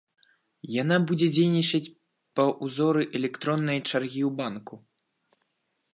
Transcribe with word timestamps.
Яна 0.81 0.97
будзе 1.11 1.27
дзейнічаць 1.35 1.91
па 2.39 2.47
ўзоры 2.69 3.01
электроннай 3.19 3.79
чаргі 3.89 4.21
ў 4.29 4.35
банку. 4.41 4.75